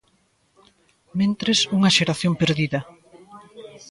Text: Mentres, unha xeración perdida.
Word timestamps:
Mentres, 1.19 1.59
unha 1.77 1.93
xeración 1.97 2.33
perdida. 2.41 2.79